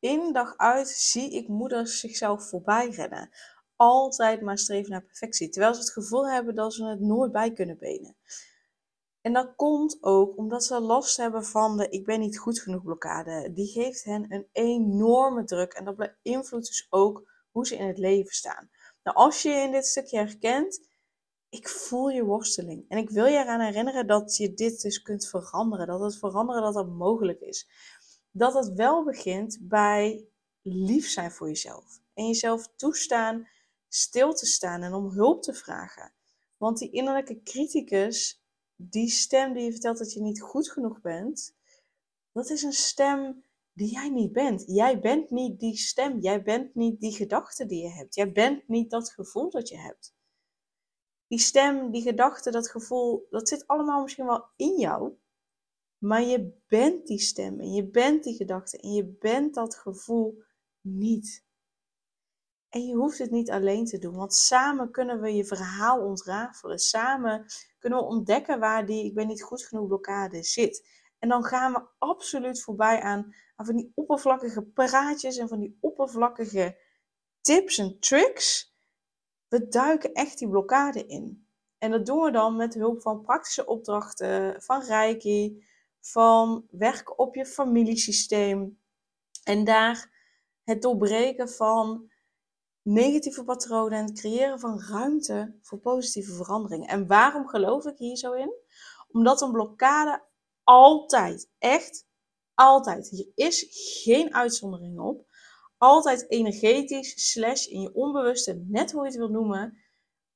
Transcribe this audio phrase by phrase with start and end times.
[0.00, 3.30] in dag uit zie ik moeders zichzelf voorbij rennen.
[3.76, 5.48] Altijd maar streven naar perfectie.
[5.48, 8.16] Terwijl ze het gevoel hebben dat ze het nooit bij kunnen benen.
[9.20, 12.82] En dat komt ook omdat ze last hebben van de ik ben niet goed genoeg
[12.82, 13.52] blokkade.
[13.52, 17.98] Die geeft hen een enorme druk en dat beïnvloedt dus ook hoe ze in het
[17.98, 18.70] leven staan.
[19.02, 20.88] Nou, als je je in dit stukje herkent,
[21.48, 22.84] ik voel je worsteling.
[22.88, 25.86] En ik wil je eraan herinneren dat je dit dus kunt veranderen.
[25.86, 27.68] Dat het veranderen dat dat mogelijk is
[28.30, 30.28] dat het wel begint bij
[30.62, 32.00] lief zijn voor jezelf.
[32.14, 33.48] En jezelf toestaan
[33.88, 36.12] stil te staan en om hulp te vragen.
[36.56, 38.42] Want die innerlijke criticus,
[38.76, 41.54] die stem die je vertelt dat je niet goed genoeg bent,
[42.32, 44.64] dat is een stem die jij niet bent.
[44.66, 46.18] Jij bent niet die stem.
[46.20, 48.14] Jij bent niet die gedachte die je hebt.
[48.14, 50.14] Jij bent niet dat gevoel dat je hebt.
[51.26, 55.12] Die stem, die gedachte, dat gevoel, dat zit allemaal misschien wel in jou.
[56.00, 60.42] Maar je bent die stem en je bent die gedachte en je bent dat gevoel
[60.80, 61.44] niet.
[62.68, 66.78] En je hoeft het niet alleen te doen, want samen kunnen we je verhaal ontrafelen.
[66.78, 67.46] Samen
[67.78, 70.88] kunnen we ontdekken waar die ik ben niet goed genoeg blokkade zit.
[71.18, 75.78] En dan gaan we absoluut voorbij aan, aan van die oppervlakkige praatjes en van die
[75.80, 76.78] oppervlakkige
[77.40, 78.74] tips en tricks.
[79.48, 81.46] We duiken echt die blokkade in.
[81.78, 85.68] En dat doen we dan met hulp van praktische opdrachten, van Reiki,
[86.00, 88.80] van werken op je familiesysteem.
[89.44, 90.18] En daar
[90.64, 92.10] het doorbreken van
[92.82, 96.86] negatieve patronen en het creëren van ruimte voor positieve verandering.
[96.86, 98.54] En waarom geloof ik hier zo in?
[99.08, 100.22] Omdat een blokkade
[100.64, 102.06] altijd, echt
[102.54, 103.66] altijd, hier is
[104.02, 105.26] geen uitzondering op,
[105.78, 109.78] altijd energetisch, slash in je onbewuste, net hoe je het wil noemen,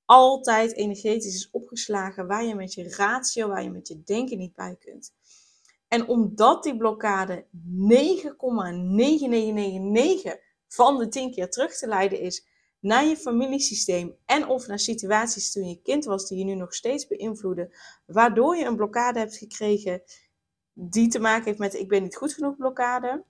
[0.05, 4.55] altijd energetisch is opgeslagen waar je met je ratio, waar je met je denken niet
[4.55, 5.13] bij kunt.
[5.95, 7.53] En omdat die blokkade 9,9999
[10.69, 12.47] van de 10 keer terug te leiden is
[12.81, 16.75] naar je familiesysteem en of naar situaties toen je kind was die je nu nog
[16.75, 17.71] steeds beïnvloeden,
[18.07, 20.03] waardoor je een blokkade hebt gekregen
[20.73, 23.25] die te maken heeft met ik ben niet goed genoeg blokkade,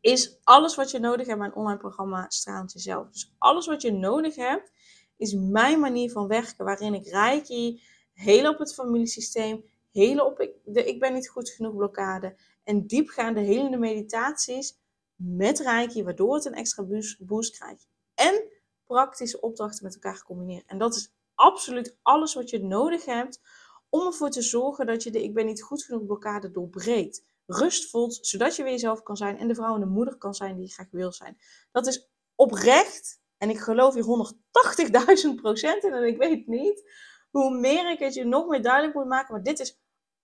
[0.00, 3.08] is alles wat je nodig hebt mijn online programma Straalend Jezelf.
[3.10, 4.70] Dus alles wat je nodig hebt
[5.16, 7.82] is mijn manier van werken waarin ik reiki
[8.12, 12.86] heel op het familiesysteem hele op ik, de ik ben niet goed genoeg blokkade en
[12.86, 14.80] diepgaande helende meditaties
[15.14, 16.86] met Reiki, waardoor het een extra
[17.18, 17.88] boost, krijgt.
[18.14, 18.44] En
[18.86, 20.66] praktische opdrachten met elkaar combineren.
[20.66, 23.40] En dat is absoluut alles wat je nodig hebt
[23.88, 27.24] om ervoor te zorgen dat je de ik ben niet goed genoeg blokkade doorbreekt.
[27.46, 30.34] Rust voelt, zodat je weer jezelf kan zijn en de vrouw en de moeder kan
[30.34, 31.38] zijn die je graag wil zijn.
[31.72, 34.34] Dat is oprecht, en ik geloof hier
[35.28, 36.90] 180.000 procent in en ik weet niet
[37.30, 39.34] hoe meer ik het je nog meer duidelijk moet maken.
[39.34, 39.81] Maar dit is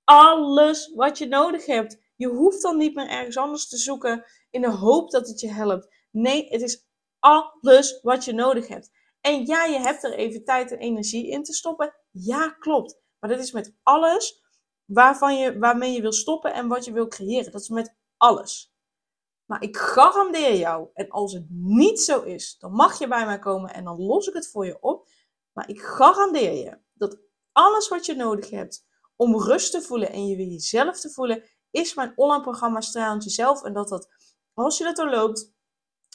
[0.09, 1.99] alles wat je nodig hebt.
[2.17, 5.53] Je hoeft dan niet meer ergens anders te zoeken in de hoop dat het je
[5.53, 5.95] helpt.
[6.11, 6.87] Nee, het is
[7.19, 8.91] alles wat je nodig hebt.
[9.21, 11.95] En ja, je hebt er even tijd en energie in te stoppen.
[12.11, 13.01] Ja, klopt.
[13.19, 14.43] Maar dat is met alles
[14.85, 17.53] waarvan je, waarmee je wil stoppen en wat je wil creëren.
[17.53, 18.75] Dat is met alles.
[19.45, 23.39] Maar ik garandeer jou, en als het niet zo is, dan mag je bij mij
[23.39, 25.09] komen en dan los ik het voor je op.
[25.53, 27.19] Maar ik garandeer je dat
[27.53, 28.87] alles wat je nodig hebt
[29.19, 33.25] om rust te voelen en je weer jezelf te voelen, is mijn online programma Stralend
[33.25, 33.63] Jezelf.
[33.63, 34.09] En dat dat,
[34.55, 35.53] als je dat doorloopt,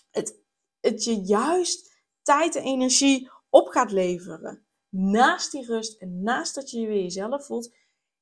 [0.09, 0.39] het,
[0.79, 4.65] het je juist tijd en energie op gaat leveren.
[4.89, 7.75] Naast die rust en naast dat je je weer jezelf voelt,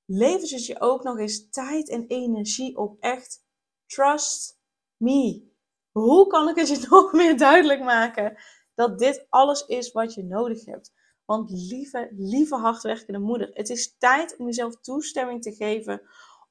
[0.05, 2.97] levert het je ook nog eens tijd en energie op.
[3.00, 3.45] Echt,
[3.85, 4.59] trust
[4.97, 5.50] me.
[5.91, 8.38] Hoe kan ik het je nog meer duidelijk maken
[8.73, 10.94] dat dit alles is wat je nodig hebt?
[11.31, 16.01] Want lieve, lieve hardwerkende moeder, het is tijd om jezelf toestemming te geven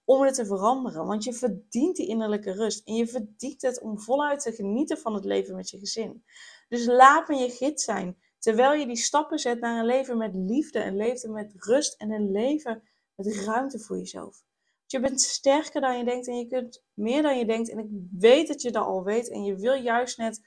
[0.05, 1.07] om het te veranderen.
[1.07, 2.87] Want je verdient die innerlijke rust.
[2.87, 6.25] En je verdient het om voluit te genieten van het leven met je gezin.
[6.69, 8.17] Dus laat me je gids zijn.
[8.39, 12.11] Terwijl je die stappen zet naar een leven met liefde, een leven met rust en
[12.11, 12.83] een leven
[13.15, 14.43] met ruimte voor jezelf.
[14.87, 17.71] Je bent sterker dan je denkt en je kunt meer dan je denkt.
[17.71, 19.31] En ik weet dat je dat al weet.
[19.31, 20.41] En je wil juist net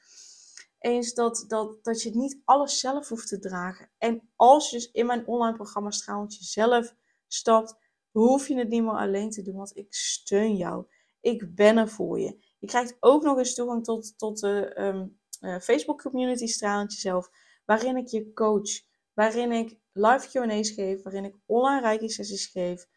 [0.83, 3.89] eens dat, dat, dat je niet alles zelf hoeft te dragen.
[3.97, 6.95] En als je in mijn online programma Straalend jezelf
[7.27, 7.75] stapt,
[8.11, 10.85] hoef je het niet meer alleen te doen, want ik steun jou.
[11.21, 12.37] Ik ben er voor je.
[12.59, 15.19] Je krijgt ook nog eens toegang tot, tot de um,
[15.61, 17.29] Facebook community Stralend Jezelf,
[17.65, 18.81] waarin ik je coach,
[19.13, 22.87] waarin ik live Q&A's geef, waarin ik online reiki sessies geef,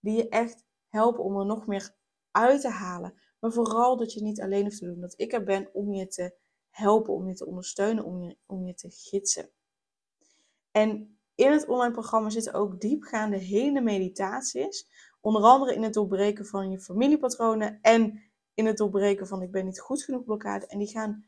[0.00, 1.94] die je echt helpen om er nog meer
[2.30, 3.14] uit te halen.
[3.40, 6.06] Maar vooral dat je niet alleen hoeft te doen, dat ik er ben om je
[6.06, 6.42] te
[6.74, 9.50] helpen, om je te ondersteunen, om je, om je te gidsen.
[10.70, 14.88] En in het online programma zitten ook diepgaande hele meditaties.
[15.20, 18.22] Onder andere in het doorbreken van je familiepatronen en
[18.54, 20.66] in het doorbreken van ik ben niet goed genoeg blokkade.
[20.66, 21.26] En die gaan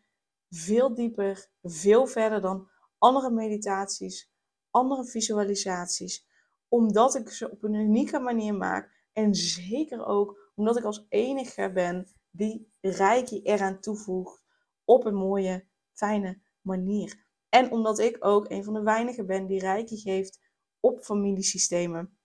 [0.50, 2.68] veel dieper, veel verder dan
[2.98, 4.30] andere meditaties,
[4.70, 6.26] andere visualisaties.
[6.68, 9.04] Omdat ik ze op een unieke manier maak.
[9.12, 14.45] En zeker ook omdat ik als enige ben die Reiki eraan toevoegt
[14.86, 17.24] op een mooie, fijne manier.
[17.48, 20.40] En omdat ik ook een van de weinigen ben die Reiki geeft
[20.80, 22.18] op familiesystemen.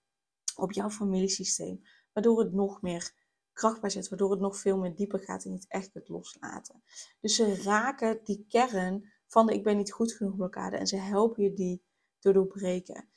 [0.56, 1.82] Op jouw familiesysteem.
[2.14, 3.14] Waardoor het nog meer
[3.54, 4.10] kracht zet.
[4.10, 6.84] Waardoor het nog veel meer dieper gaat en het echt kunt loslaten.
[7.20, 10.78] Dus ze raken die kern van de ik ben niet goed genoeg blokkade.
[10.78, 11.84] En ze helpen je die
[12.20, 13.10] te doorbreken.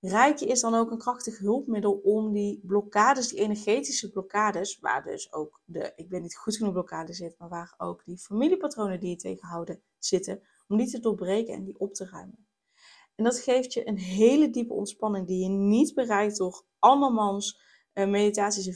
[0.00, 5.32] Reiki is dan ook een krachtig hulpmiddel om die blokkades, die energetische blokkades, waar dus
[5.32, 9.10] ook de ik ben niet goed genoeg blokkade zit, maar waar ook die familiepatronen die
[9.10, 12.46] je tegenhouden zitten, om die te doorbreken en die op te ruimen.
[13.14, 17.60] En dat geeft je een hele diepe ontspanning die je niet bereikt door andermans
[17.94, 18.74] uh, meditaties en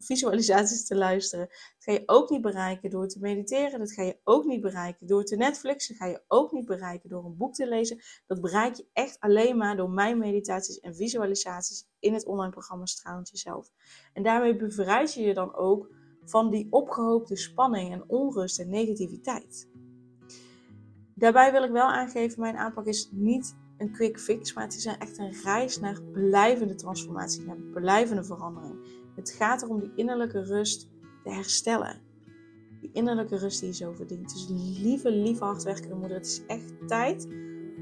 [0.00, 1.46] visualisaties te luisteren.
[1.46, 3.78] Dat ga je ook niet bereiken door te mediteren.
[3.78, 5.94] Dat ga je ook niet bereiken door te Netflixen.
[5.98, 8.00] Dat ga je ook niet bereiken door een boek te lezen.
[8.26, 12.86] Dat bereik je echt alleen maar door mijn meditaties en visualisaties in het online programma
[12.86, 13.70] Stralend Jezelf.
[14.12, 15.90] En daarmee bevrijd je je dan ook
[16.24, 19.68] van die opgehoopte spanning en onrust en negativiteit.
[21.14, 24.84] Daarbij wil ik wel aangeven, mijn aanpak is niet een quick fix, maar het is
[24.84, 28.99] echt een reis naar blijvende transformatie, naar blijvende verandering.
[29.14, 30.88] Het gaat erom die innerlijke rust
[31.24, 32.00] te herstellen.
[32.80, 34.32] Die innerlijke rust die je zo verdient.
[34.32, 34.48] Dus
[34.82, 37.28] lieve, lieve hardwerkende moeder, het is echt tijd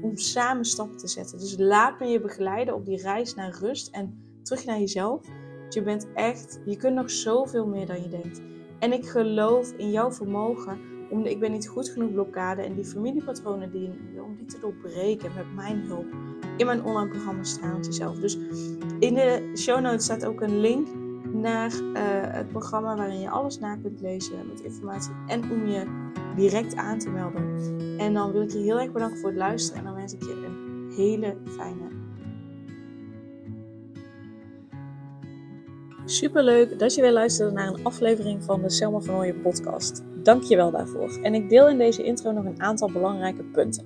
[0.01, 1.39] om samen stappen te zetten.
[1.39, 5.27] Dus laat me je begeleiden op die reis naar rust en terug naar jezelf.
[5.59, 8.41] Want je bent echt, je kunt nog zoveel meer dan je denkt.
[8.79, 10.79] En ik geloof in jouw vermogen
[11.09, 13.91] om de ik ben niet goed genoeg blokkade en die familiepatronen die
[14.23, 16.07] om die te doorbreken met mijn hulp
[16.57, 18.19] in mijn online programma Stralend Jezelf.
[18.19, 18.37] Dus
[18.99, 20.87] in de show notes staat ook een link
[21.33, 22.01] naar uh,
[22.33, 26.99] het programma waarin je alles na kunt lezen met informatie en om je direct aan
[26.99, 27.77] te melden.
[27.97, 30.23] En dan wil ik je heel erg bedanken voor het luisteren en dan wens ik
[30.23, 31.89] je een hele fijne.
[36.05, 40.03] Super leuk dat je weer luisterde naar een aflevering van de Selma van Ooyen podcast.
[40.23, 41.19] Dank je wel daarvoor.
[41.21, 43.85] En ik deel in deze intro nog een aantal belangrijke punten.